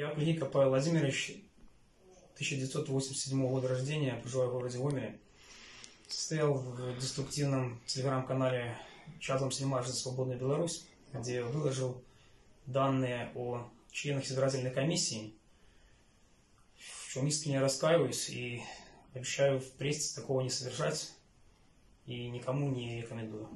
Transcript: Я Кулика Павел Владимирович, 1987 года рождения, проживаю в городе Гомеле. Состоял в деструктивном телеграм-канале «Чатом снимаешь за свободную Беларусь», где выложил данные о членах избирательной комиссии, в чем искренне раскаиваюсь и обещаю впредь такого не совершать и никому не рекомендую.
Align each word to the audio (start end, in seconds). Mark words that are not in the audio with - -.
Я 0.00 0.08
Кулика 0.08 0.46
Павел 0.46 0.70
Владимирович, 0.70 1.44
1987 2.32 3.46
года 3.46 3.68
рождения, 3.68 4.14
проживаю 4.14 4.48
в 4.48 4.52
городе 4.54 4.78
Гомеле. 4.78 5.20
Состоял 6.08 6.54
в 6.54 6.98
деструктивном 6.98 7.78
телеграм-канале 7.84 8.78
«Чатом 9.18 9.52
снимаешь 9.52 9.88
за 9.88 9.92
свободную 9.92 10.40
Беларусь», 10.40 10.86
где 11.12 11.42
выложил 11.42 12.02
данные 12.64 13.30
о 13.34 13.68
членах 13.92 14.24
избирательной 14.24 14.70
комиссии, 14.70 15.34
в 16.78 17.12
чем 17.12 17.26
искренне 17.26 17.60
раскаиваюсь 17.60 18.30
и 18.30 18.62
обещаю 19.12 19.60
впредь 19.60 20.14
такого 20.14 20.40
не 20.40 20.48
совершать 20.48 21.12
и 22.06 22.30
никому 22.30 22.70
не 22.70 23.02
рекомендую. 23.02 23.50